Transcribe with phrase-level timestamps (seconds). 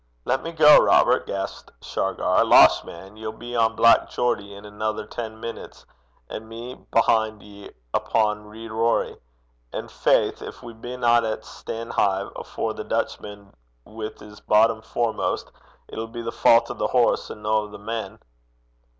[0.25, 2.43] 'Lat me gang, Robert,' gasped Shargar.
[2.43, 3.17] 'Losh, man!
[3.17, 5.85] ye'll be on Black Geordie in anither ten meenits,
[6.27, 9.17] an' me ahin' ye upo' Reid Rorie.
[9.71, 13.53] An' faith gin we binna at Stanehive afore the Dutchman
[13.85, 15.51] wi' 's boddom foremost,
[15.87, 18.17] it'll be the faut o' the horse and no o' the men.'